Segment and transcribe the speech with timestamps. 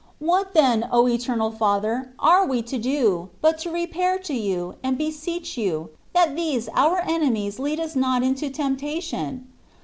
[0.17, 2.11] What then, O eternal Father!
[2.17, 7.01] are we to do, but to repair to You, and beseech You, that these our
[7.07, 9.47] enemies lead us not into temptation?